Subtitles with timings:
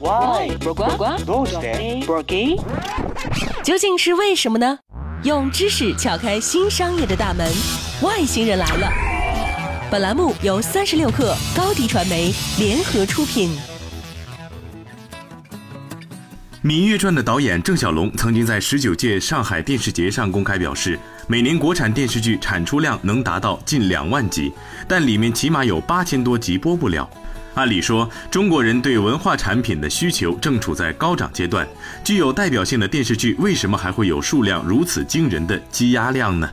[0.00, 0.56] Why？
[0.58, 2.04] どうして
[3.62, 4.78] 究竟是为什么呢？
[5.22, 7.50] 用知识撬开新商业的大门，
[8.02, 8.88] 外星人来了。
[9.90, 13.50] 本栏目由三十六克高低传媒联合出品。《
[16.66, 24.50] 芈月传》的导演郑晓龙曾经在十九届上海电视节上公开表示，每年国产电视剧产出量能达到近两万集，
[24.88, 27.08] 但里面起码有八千多集播不了。
[27.59, 31.67] 按理说，中国人对文化产品的需求正处在高涨阶段，
[32.05, 36.49] 具有代表性的电视剧为什么还会有数量如此惊人的积压量呢？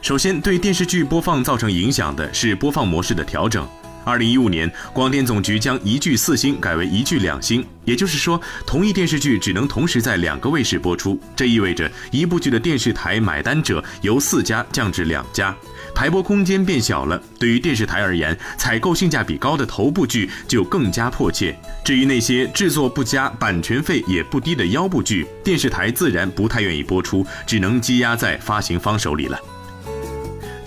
[0.00, 3.68] 首先，对电视剧播放造成影响的是播放模式的调整。
[4.08, 11.20] 二零一五年，广电总局将一剧四星改为一剧两星，也就是说，同一电视剧只能同时在两个卫视播出。
[11.36, 15.54] 这意味着一部剧的电视台买单者由四家降至两家，
[15.94, 17.22] 排播空间变小了。
[17.38, 21.54] 对于电视台而言，采购性价比高的头部剧就更加迫切。
[21.84, 29.38] 至于那些制作不佳、版权费也不低的腰部剧，电视台自然不太愿意播出，只能积压在发行方手里了。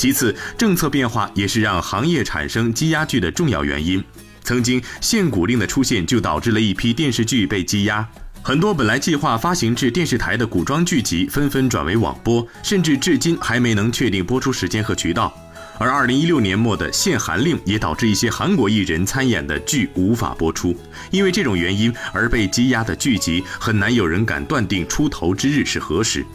[0.02, 4.04] 其次，政策变化也是让行业产生积压剧的重要原因。
[4.44, 8.04] 曾经限股令的出现，就导致了一批电视剧被积压，
[8.42, 15.32] 很多本来计划发行至电视台的古装剧集纷纷转为网播，甚至至今还没能确定播出时间和渠道。
[15.78, 20.76] 而二零一六年末的限韩令也导致一些韩国艺人参演的剧无法播出，
[21.12, 26.26] 因为这种原因而被积压的剧集，很难有人敢断定出头之日是何时。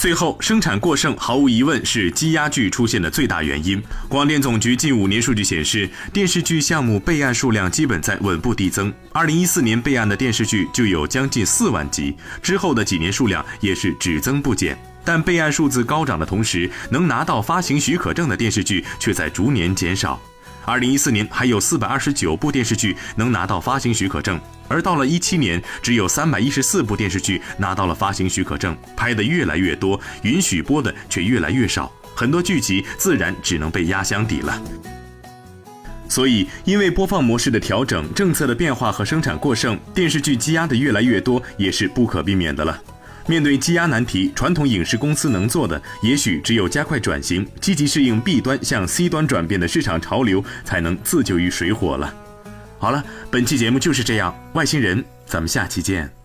[0.00, 3.82] 最后，生产过剩毫无疑问是积压剧出现的最大原因。
[4.08, 8.90] 广电总局近五年数据显示，电视剧项目备案数量基本在稳步递增。
[9.12, 14.74] 二零一四年备案的电视剧就有将近四万集，之后的几年数量也是只增不减。
[15.04, 20.18] 但备案数字高涨的同时，能拿到发行许可证的电视剧却在逐年减少。
[20.70, 34.62] 二零一四年还有四百二十九部电视剧能拿到发行许可证，而到了一七年，只有三百一十四部电视剧拿到了发行许可证，拍的越来越多，允许播的却越来越少，很多剧集自然只能被压箱底了。
[36.08, 42.80] 所以，因为播放模式的调整、政策的变化和生产过剩，电视剧积压的越来越多，也是不可避免的了。
[43.26, 52.12] 面对积压难题，传统影视公司能做的，也许只有加快转型，积极适应 B 端向 C 端转变的市场潮流，才能自救于水火了。
[52.78, 56.19] 好了，本期节目就是这样，外星人，咱们下期见。